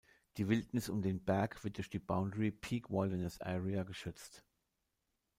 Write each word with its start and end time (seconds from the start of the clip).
Die 0.37 0.47
Wildnis 0.49 0.89
um 0.89 1.03
den 1.03 1.23
Berg 1.23 1.63
wird 1.63 1.77
durch 1.77 1.91
die 1.91 1.99
"Boundary 1.99 2.49
Peak 2.49 2.89
Wilderness 2.89 3.39
Area" 3.39 3.83
geschützt. 3.83 4.43